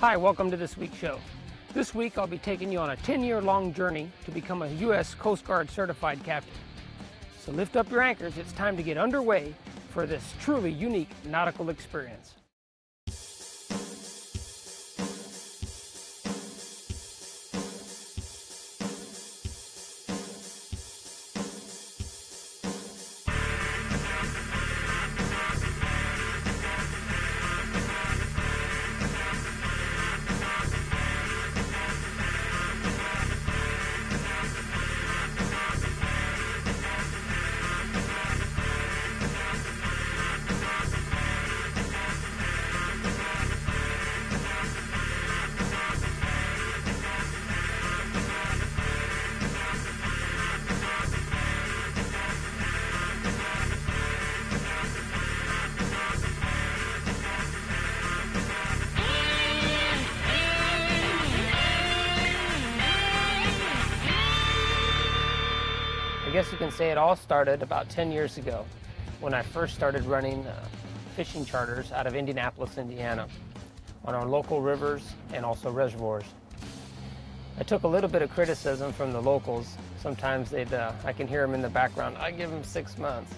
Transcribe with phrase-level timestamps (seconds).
[0.00, 1.18] Hi, welcome to this week's show.
[1.74, 4.68] This week I'll be taking you on a 10 year long journey to become a
[4.68, 5.12] U.S.
[5.14, 6.54] Coast Guard certified captain.
[7.40, 9.52] So lift up your anchors, it's time to get underway
[9.90, 12.34] for this truly unique nautical experience.
[66.48, 68.64] Guess you can say it all started about 10 years ago
[69.20, 70.64] when I first started running uh,
[71.14, 73.28] fishing charters out of Indianapolis, Indiana,
[74.06, 75.02] on our local rivers
[75.34, 76.24] and also reservoirs.
[77.58, 79.76] I took a little bit of criticism from the locals.
[80.00, 83.34] Sometimes they'd, uh, I can hear them in the background, I give them six months.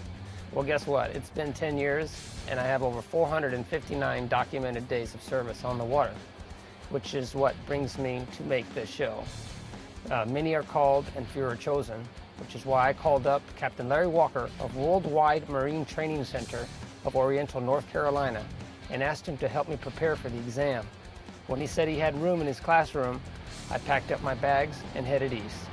[0.53, 1.11] Well, guess what?
[1.11, 2.14] It's been 10 years,
[2.48, 6.14] and I have over 459 documented days of service on the water,
[6.91, 9.25] which is what brings me to make this show.
[10.12, 12.05] Uh, many are called and few are chosen,
[12.41, 16.67] which is why I called up Captain Larry Walker of Worldwide Marine Training Center
[17.05, 18.45] of Oriental, North Carolina,
[18.91, 20.87] and asked him to help me prepare for the exam.
[21.47, 23.21] When he said he had room in his classroom,
[23.71, 25.67] I packed up my bags and headed east.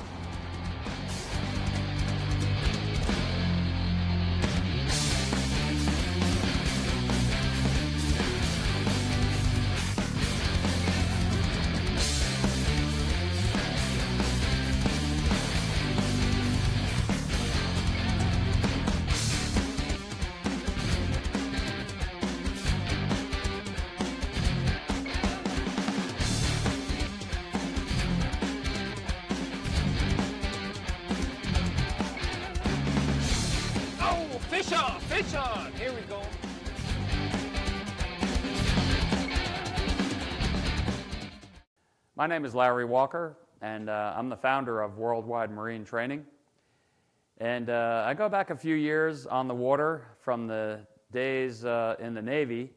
[42.28, 46.26] My name is Larry Walker, and uh, I'm the founder of Worldwide Marine Training.
[47.38, 50.82] And uh, I go back a few years on the water from the
[51.14, 52.74] days uh, in the Navy,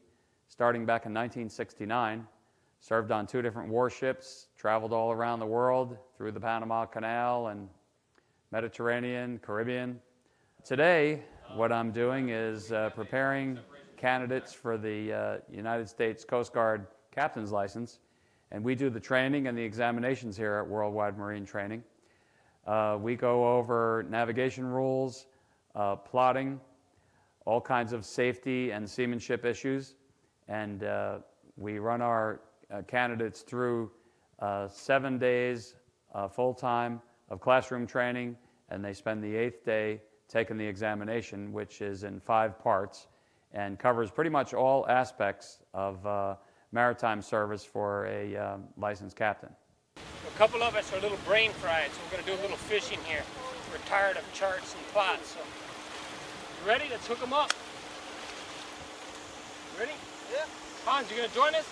[0.47, 2.25] starting back in 1969.
[2.79, 7.67] Served on two different warships, traveled all around the world through the Panama Canal and
[8.51, 9.99] Mediterranean, Caribbean.
[10.63, 11.23] Today,
[11.55, 13.59] what I'm doing is uh, preparing
[13.97, 17.99] candidates for the uh, United States Coast Guard captain's license,
[18.51, 21.83] and we do the training and the examinations here at Worldwide Marine Training.
[22.67, 25.27] Uh, we go over navigation rules,
[25.75, 26.59] uh, plotting,
[27.45, 29.95] all kinds of safety and seamanship issues,
[30.47, 31.19] and uh,
[31.57, 32.41] we run our
[32.71, 33.89] uh, candidates through
[34.39, 35.75] uh, seven days
[36.13, 38.35] uh, full time of classroom training,
[38.69, 43.07] and they spend the eighth day taking the examination, which is in five parts
[43.53, 46.37] and covers pretty much all aspects of
[46.71, 49.49] maritime service for a um, licensed captain.
[49.97, 52.41] A couple of us are a little brain fried, so we're going to do a
[52.41, 53.23] little fishing here.
[53.71, 55.39] We're tired of charts and plots, so.
[55.39, 56.85] You ready?
[56.89, 57.51] Let's hook them up.
[59.79, 59.93] Ready?
[60.31, 60.45] Yeah.
[60.85, 61.65] Hans, you going to join us?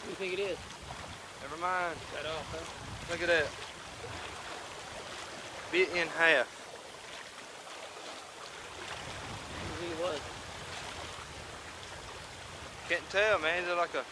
[0.00, 0.58] What do you think it is?
[1.42, 1.96] Never mind.
[2.14, 3.12] Cut off, huh?
[3.12, 3.46] Look at that.
[5.70, 6.46] Bit in half.
[9.78, 10.37] Who he was.
[12.88, 13.62] Can't tell, man.
[13.64, 14.02] Is it like a,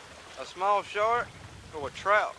[0.43, 1.29] a small shark
[1.75, 2.37] or a trout?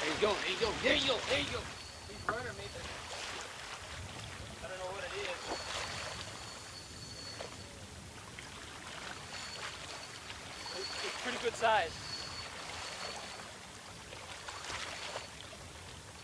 [0.00, 1.60] There you go, there you go, there you go, there you go.
[2.08, 2.64] He's running me,
[4.62, 5.28] I don't know what it is.
[10.76, 11.96] It's, it's pretty good size.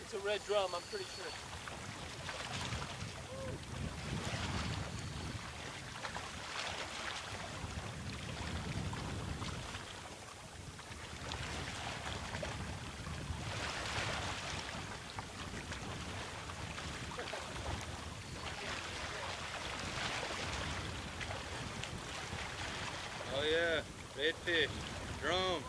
[0.03, 1.33] It's a red drum, I'm pretty sure.
[23.35, 23.81] Oh yeah,
[24.17, 24.69] redfish,
[25.21, 25.65] drum.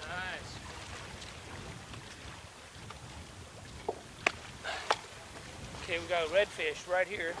[0.00, 0.52] Nice.
[5.84, 7.34] Okay, we got a redfish right here.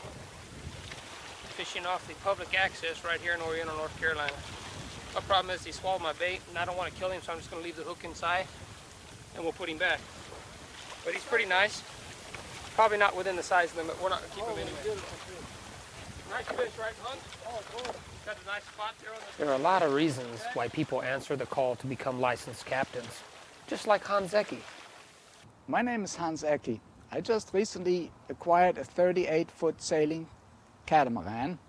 [1.56, 4.34] Fishing off the public access right here in Oriental, North Carolina.
[5.14, 7.32] My problem is he swallowed my bait, and I don't want to kill him, so
[7.32, 8.44] I'm just going to leave the hook inside,
[9.34, 9.98] and we'll put him back.
[11.06, 11.82] But he's pretty nice.
[12.74, 13.96] Probably not within the size limit.
[14.02, 15.00] We're not going to keep him anyway.
[16.28, 17.20] Nice fish, right, Hunt?
[18.26, 19.38] Got a nice spot there on the...
[19.42, 23.22] There are a lot of reasons why people answer the call to become licensed captains,
[23.68, 24.58] just like Hans Ecke.
[25.66, 26.80] My name is Hans Ecke.
[27.14, 30.26] I just recently acquired a 38 foot sailing
[30.84, 31.60] catamaran.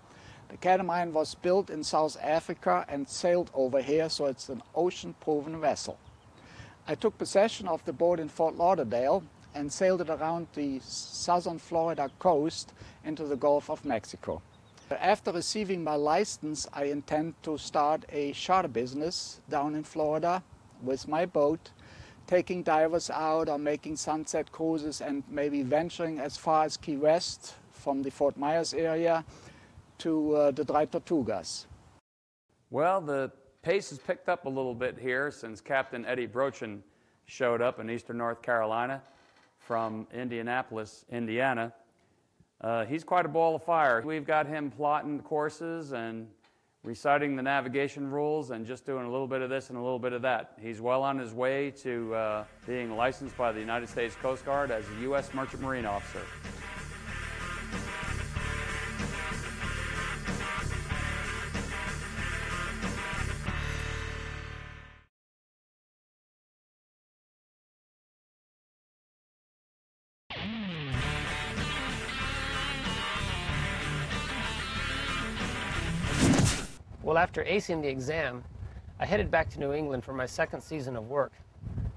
[0.48, 5.14] The catamaran was built in South Africa and sailed over here, so it's an ocean
[5.20, 6.00] proven vessel.
[6.88, 9.22] I took possession of the boat in Fort Lauderdale
[9.54, 12.72] and sailed it around the southern Florida coast
[13.04, 14.42] into the Gulf of Mexico.
[14.90, 20.42] After receiving my license, I intend to start a charter business down in Florida
[20.82, 21.70] with my boat,
[22.26, 27.54] taking divers out or making sunset cruises and maybe venturing as far as Key West
[27.72, 29.24] from the Fort Myers area
[29.98, 31.66] to uh, the Dry Tortugas.
[32.70, 33.30] Well, the
[33.62, 36.80] pace has picked up a little bit here since Captain Eddie Brochin
[37.26, 39.02] showed up in eastern North Carolina
[39.58, 41.72] from Indianapolis, Indiana.
[42.60, 44.02] Uh, he's quite a ball of fire.
[44.04, 46.28] We've got him plotting courses and
[46.86, 49.98] reciting the navigation rules and just doing a little bit of this and a little
[49.98, 50.52] bit of that.
[50.62, 54.70] He's well on his way to uh, being licensed by the United States Coast Guard
[54.70, 55.34] as a U.S.
[55.34, 56.22] Merchant Marine Officer.
[77.16, 78.44] Well, after acing the exam,
[79.00, 81.32] I headed back to New England for my second season of work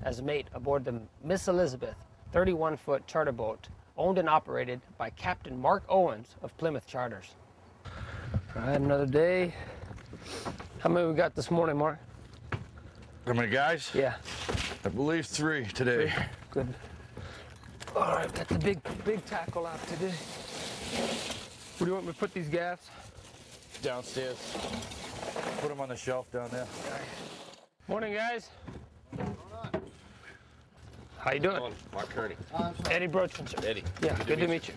[0.01, 1.97] as mate aboard the Miss Elizabeth
[2.31, 3.67] 31 foot charter boat
[3.97, 7.35] owned and operated by Captain Mark Owens of Plymouth Charters.
[7.85, 9.53] All right, another day.
[10.79, 11.99] How many we got this morning, Mark?
[13.27, 13.91] How many guys?
[13.93, 14.15] Yeah,
[14.85, 16.13] I believe three today.
[16.49, 16.73] good.
[17.93, 20.13] All right, got the big, big tackle out today.
[21.77, 22.89] Where do you want me to put these gaffs?
[23.81, 24.37] Downstairs.
[25.59, 26.65] Put them on the shelf down there.
[27.89, 28.49] Morning, guys.
[31.17, 31.73] How you doing?
[31.93, 32.35] Mark Kearney.
[32.89, 33.65] Eddie Brochinger.
[33.65, 33.83] Eddie.
[34.01, 34.73] Yeah, good, to meet you.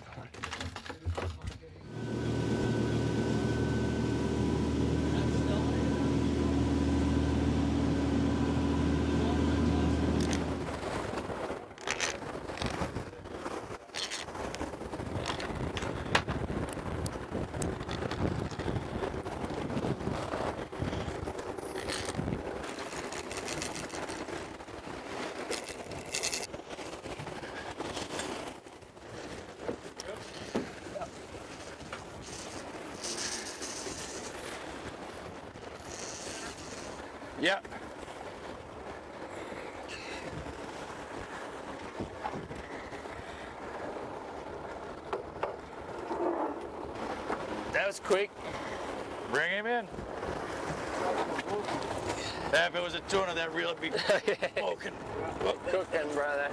[37.40, 37.58] Yeah.
[47.72, 48.30] That was quick.
[49.32, 49.86] Bring him in.
[52.52, 53.90] Yeah, if it was a tuna, that reel would be
[54.58, 54.92] smoking.
[55.70, 56.50] Cooking, brother.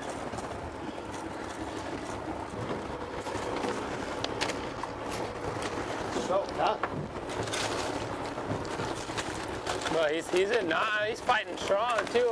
[6.28, 6.78] So, huh?
[9.94, 10.69] Well, he's he's in.
[10.69, 12.31] Nah, he's fighting strong too.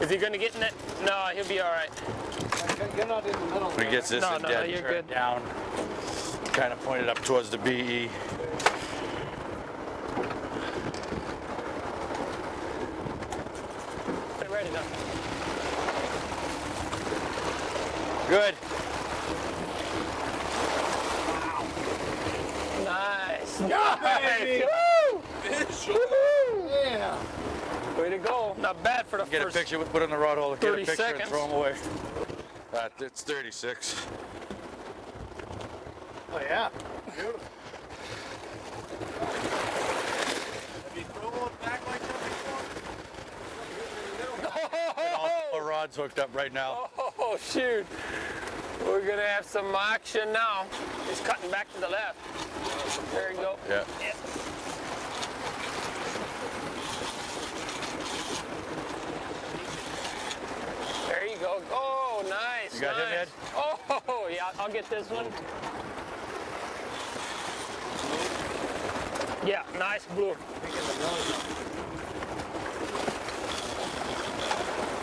[0.00, 0.74] Is he gonna get in it?
[1.04, 1.88] No, he'll be all right.
[2.96, 3.70] You're not in the middle.
[3.70, 5.08] He gets this No, in no, dead, no, you're good.
[5.08, 5.42] down.
[6.58, 7.58] Kind of pointed up towards the.
[7.58, 8.10] BE.
[14.50, 14.82] Ready now.
[18.28, 18.56] Good.
[22.84, 23.60] Nice.
[23.60, 24.62] Nice.
[24.64, 25.22] Woo!
[25.86, 26.68] Woo-hoo!
[26.82, 27.16] Yeah.
[27.96, 28.56] Way to go.
[28.58, 29.56] Not bad for the Get a first.
[29.56, 31.20] picture, put it in the rod holder, get a 30 picture seconds.
[31.20, 31.76] and throw them away.
[32.74, 33.94] Uh, it's 36.
[36.30, 36.68] Oh, yeah.
[37.14, 37.40] Beautiful.
[40.84, 42.64] Have you thrown one back like that before?
[45.18, 46.90] All the rods hooked up right now.
[47.18, 47.86] Oh shoot.
[48.84, 50.64] We're gonna have some action now.
[51.08, 52.16] He's cutting back to the left.
[53.12, 53.58] There you go.
[53.68, 53.84] Yeah.
[54.00, 54.14] Yeah.
[61.08, 61.62] There you go.
[61.70, 62.74] Oh, nice.
[62.74, 63.18] You got him, nice.
[63.18, 63.28] Ed?
[63.56, 64.52] Oh, yeah.
[64.58, 65.26] I'll get this one.
[69.48, 70.36] Yeah, nice blue.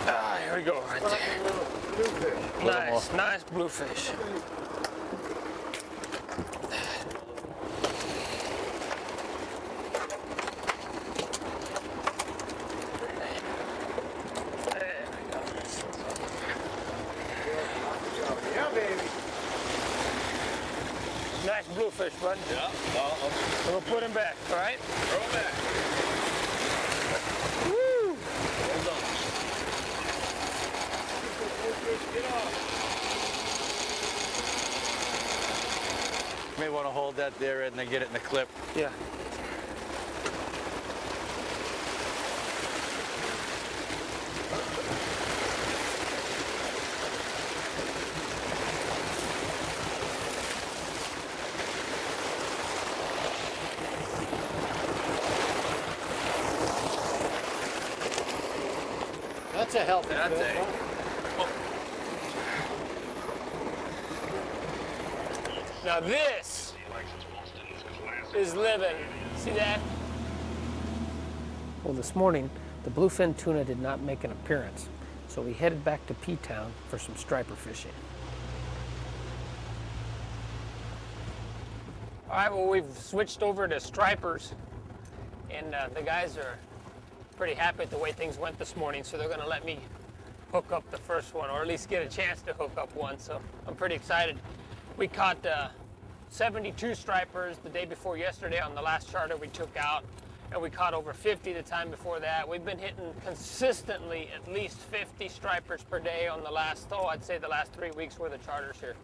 [0.06, 0.82] Ah, here we go.
[0.82, 2.64] Right there.
[2.64, 4.12] Nice, nice bluefish.
[21.96, 22.38] fish, bud.
[22.52, 22.70] Yeah.
[22.94, 24.78] Well, I'll And we'll put him back, all right?
[24.78, 25.54] throw it back.
[27.72, 28.18] Woo!
[28.68, 29.02] Hold on.
[32.14, 32.66] Get off.
[36.58, 38.48] You may want to hold that there and then get it in the clip.
[38.76, 38.90] Yeah.
[59.54, 61.46] That's a healthy That's fish, a- huh?
[65.86, 66.74] Now this
[68.78, 68.98] living.
[69.38, 69.80] See that?
[71.84, 72.50] Well, this morning,
[72.84, 74.90] the bluefin tuna did not make an appearance,
[75.30, 77.92] so we headed back to P-Town for some striper fishing.
[82.30, 84.54] All right, well, we've switched over to stripers,
[85.50, 86.58] and uh, the guys are
[87.38, 89.80] pretty happy with the way things went this morning, so they're gonna let me
[90.52, 93.20] hook up the first one, or at least get a chance to hook up one,
[93.20, 94.38] so I'm pretty excited.
[94.98, 95.70] We caught uh,
[96.36, 100.04] 72 stripers the day before yesterday on the last charter we took out,
[100.52, 102.46] and we caught over 50 the time before that.
[102.46, 107.24] We've been hitting consistently at least 50 stripers per day on the last, oh, I'd
[107.24, 108.96] say the last three weeks worth of charters here.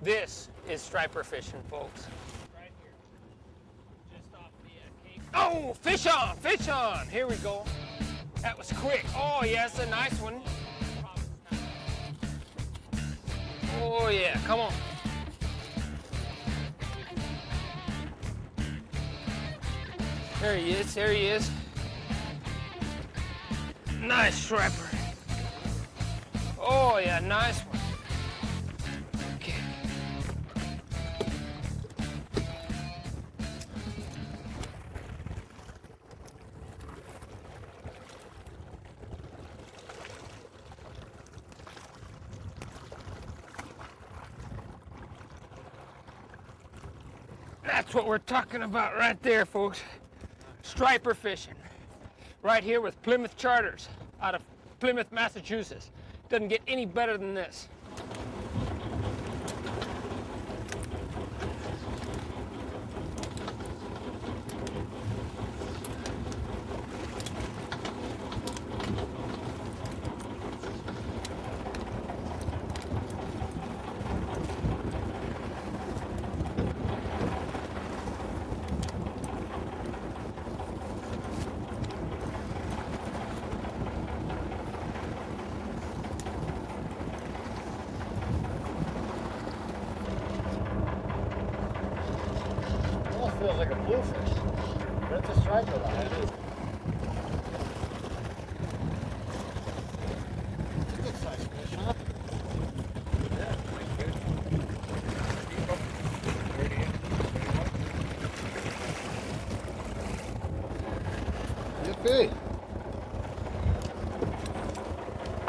[0.00, 2.06] This is striper fishing, folks.
[4.12, 7.08] The uh, Oh, fish on, fish on.
[7.08, 7.64] Here we go.
[8.42, 9.04] That was quick.
[9.16, 10.40] Oh, yeah, yes, a nice one.
[13.80, 14.72] Oh, yeah, come on.
[20.42, 21.48] There he is, there he is.
[24.00, 24.90] Nice striper.
[26.58, 27.78] Oh, yeah, nice one.
[29.36, 29.54] Okay.
[47.62, 49.80] That's what we're talking about right there, folks.
[50.82, 51.54] Striper fishing.
[52.42, 53.88] Right here with Plymouth Charters
[54.20, 54.42] out of
[54.80, 55.92] Plymouth, Massachusetts.
[56.28, 57.68] Doesn't get any better than this.
[93.42, 94.34] Feels like a bluefish.
[95.10, 95.82] But it's a though.
[95.98, 96.30] It is.
[100.80, 101.92] It's a good sized fish, huh?
[111.84, 112.28] Yippee!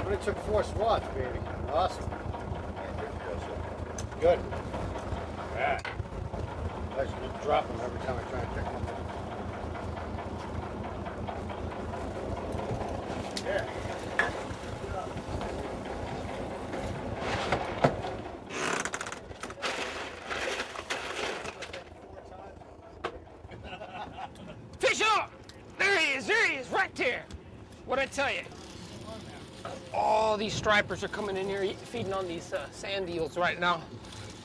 [0.04, 1.40] Only took four swats, baby.
[1.72, 2.10] Awesome.
[4.20, 4.40] Good.
[5.56, 5.80] Yeah.
[6.96, 8.84] I should drop them every time I try and pick them up.
[13.46, 13.66] Yeah.
[24.80, 25.30] Fish on!
[25.80, 27.26] There he is, there he is, right there.
[27.94, 28.42] What'd I tell you?
[29.94, 33.84] All these stripers are coming in here feeding on these uh, sand eels right now.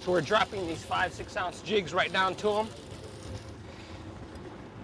[0.01, 2.69] So we're dropping these five, six ounce jigs right down to them.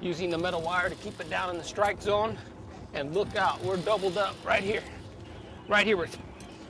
[0.01, 2.39] Using the metal wire to keep it down in the strike zone.
[2.95, 4.83] And look out, we're doubled up right here.
[5.69, 6.17] Right here with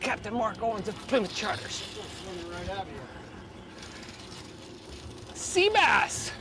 [0.01, 1.85] Captain Mark Owens of Plymouth Charters.
[5.35, 6.33] Sea bass!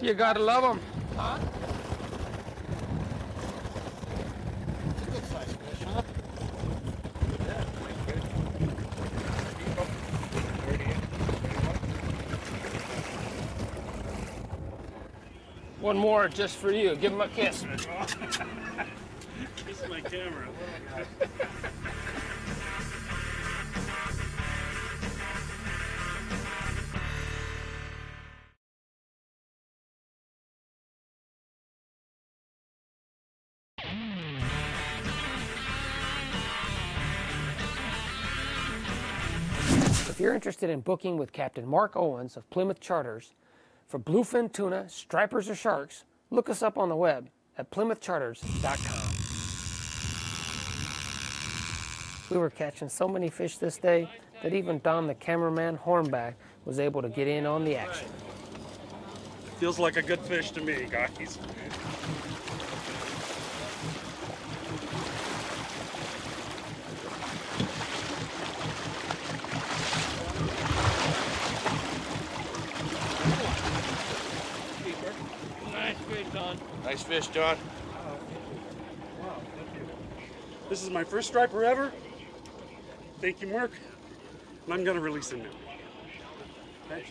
[0.00, 0.80] You gotta love them,
[1.18, 1.38] huh?
[4.88, 6.02] It's a good sized fish, huh?
[15.90, 16.94] One more just for you.
[16.94, 17.66] Give him a kiss.
[19.66, 20.46] This is my camera.
[40.08, 43.34] If you're interested in booking with Captain Mark Owens of Plymouth Charters
[43.90, 47.28] for bluefin tuna, stripers, or sharks, look us up on the web
[47.58, 49.10] at plymouthcharters.com.
[52.30, 54.08] We were catching so many fish this day
[54.44, 58.06] that even Don the cameraman Hornback was able to get in on the action.
[59.58, 61.38] Feels like a good fish to me, guys.
[75.72, 76.56] Nice fish, Don.
[76.90, 77.56] Nice fish, John.
[80.68, 81.92] This is my first striper ever.
[83.20, 83.70] Thank you, Mark.
[84.64, 85.50] And I'm gonna release him now.
[86.88, 87.10] Thanks.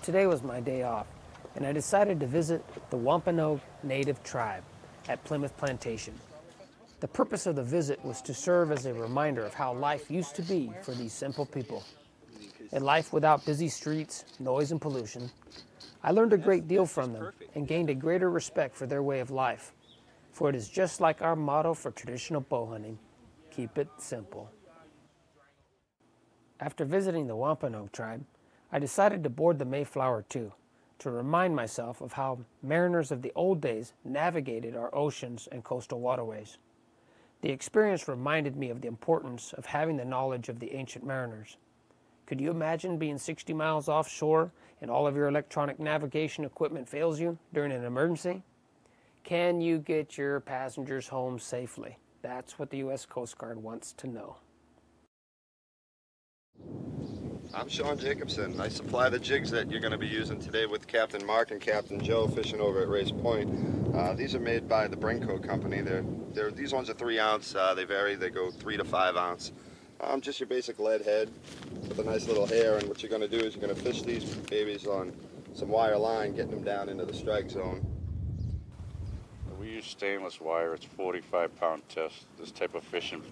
[0.00, 1.06] Today was my day off,
[1.54, 4.64] and I decided to visit the Wampanoag Native Tribe
[5.06, 6.18] at Plymouth Plantation.
[7.00, 10.34] The purpose of the visit was to serve as a reminder of how life used
[10.36, 11.84] to be for these simple people.
[12.74, 15.30] A life without busy streets, noise, and pollution.
[16.02, 19.20] I learned a great deal from them and gained a greater respect for their way
[19.20, 19.72] of life.
[20.32, 22.98] For it is just like our motto for traditional bow hunting
[23.54, 24.50] keep it simple.
[26.58, 28.24] After visiting the Wampanoag tribe,
[28.72, 30.50] I decided to board the Mayflower II,
[30.98, 36.00] to remind myself of how mariners of the old days navigated our oceans and coastal
[36.00, 36.58] waterways.
[37.42, 41.56] The experience reminded me of the importance of having the knowledge of the ancient mariners.
[42.26, 44.50] Could you imagine being 60 miles offshore
[44.80, 48.42] and all of your electronic navigation equipment fails you during an emergency?
[49.24, 51.98] Can you get your passengers home safely?
[52.22, 53.04] That's what the U.S.
[53.04, 54.36] Coast Guard wants to know.
[57.52, 58.58] I'm Sean Jacobson.
[58.60, 61.60] I supply the jigs that you're going to be using today with Captain Mark and
[61.60, 63.94] Captain Joe fishing over at Race Point.
[63.94, 65.82] Uh, these are made by the Brinco Company.
[65.82, 67.54] They're, they're, these ones are three ounce.
[67.54, 68.16] Uh, they vary.
[68.16, 69.52] They go three to five ounce.
[70.00, 71.30] Um, just your basic lead head
[71.88, 72.76] with a nice little hair.
[72.76, 75.12] And what you're going to do is you're going to fish these babies on
[75.54, 77.86] some wire line, getting them down into the strike zone.
[79.58, 80.74] We use stainless wire.
[80.74, 82.26] It's 45 pound test.
[82.38, 83.22] This type of fishing,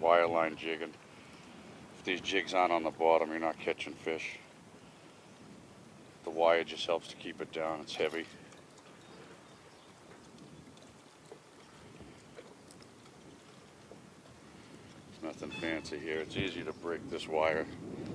[0.00, 0.92] wire line jigging.
[1.98, 4.38] If these jigs aren't on the bottom, you're not catching fish.
[6.24, 7.80] The wire just helps to keep it down.
[7.80, 8.26] It's heavy.
[15.12, 16.18] It's nothing fancy here.
[16.18, 17.66] It's easier to break this wire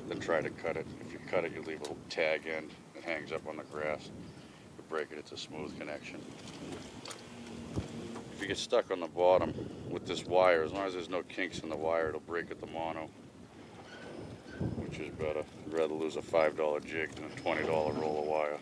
[0.07, 0.85] than try to cut it.
[1.01, 3.63] If you cut it, you leave a little tag end that hangs up on the
[3.63, 4.09] grass.
[4.77, 6.21] You break it, it's a smooth connection.
[8.33, 9.53] If you get stuck on the bottom
[9.89, 12.61] with this wire, as long as there's no kinks in the wire, it'll break at
[12.61, 13.09] the mono,
[14.77, 15.39] which is better.
[15.39, 17.67] I'd rather lose a $5 jig than a $20
[17.99, 18.59] roll of wire.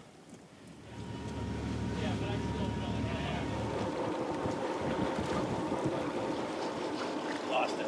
[7.49, 7.87] Lost it.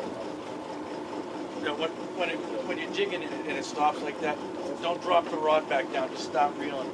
[1.60, 4.38] You know, when, it, when you're jigging it, and it stops like that,
[4.82, 6.10] don't drop the rod back down.
[6.12, 6.90] Just stop reeling.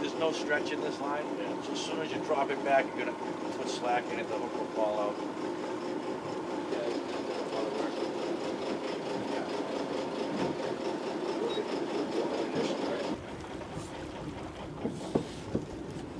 [0.00, 1.24] There's no stretch in this line.
[1.64, 3.16] So as soon as you drop it back, you're gonna
[3.58, 4.28] put slack in it.
[4.28, 5.16] The hook will fall out.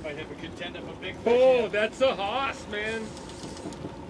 [0.05, 1.33] I have a contender for big fish.
[1.35, 3.05] Oh, that's a hoss, man.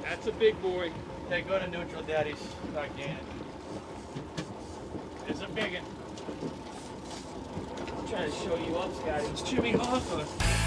[0.03, 0.91] That's a big boy.
[1.27, 2.35] They go to neutral, daddies.
[2.35, 3.36] It's a
[5.57, 5.83] big one.
[7.97, 9.25] I'm trying to show you up, Scotty.
[9.25, 10.66] It's Jimmy Hoffa.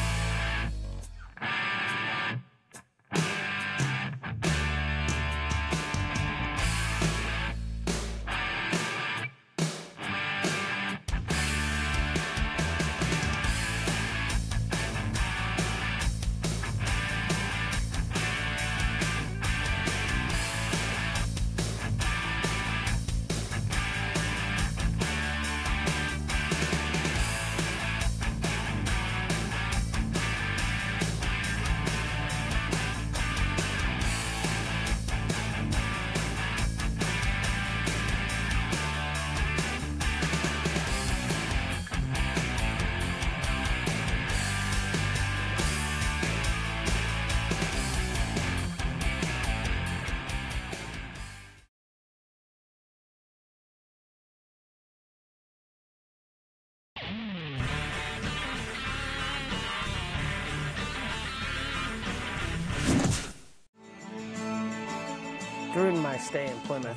[66.21, 66.97] stay in Plymouth,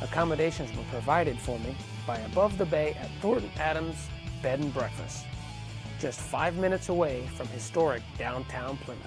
[0.00, 1.74] accommodations were provided for me
[2.06, 4.08] by Above the Bay at Thornton Adams
[4.42, 5.26] Bed and Breakfast,
[5.98, 9.06] just five minutes away from historic downtown Plymouth.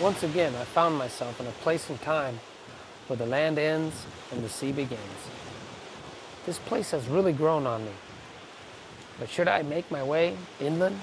[0.00, 2.38] Once again, I found myself in a place and time
[3.06, 5.00] where the land ends and the sea begins.
[6.44, 7.92] This place has really grown on me
[9.18, 11.00] but should I make my way inland,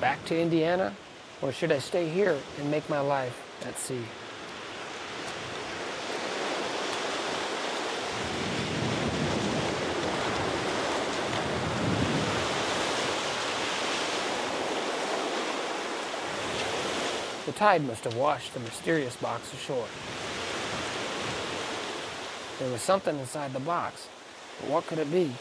[0.00, 0.94] back to Indiana,
[1.42, 4.04] or should I stay here and make my life at sea?
[17.46, 19.86] The tide must have washed the mysterious box ashore.
[22.58, 24.06] There was something inside the box,
[24.60, 25.32] but what could it be?